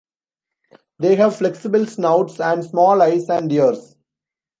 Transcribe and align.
They 0.97 1.13
have 1.17 1.35
flexible 1.35 1.85
snouts 1.85 2.39
and 2.39 2.65
small 2.65 2.99
eyes 3.03 3.29
and 3.29 3.51
ears. 3.53 3.97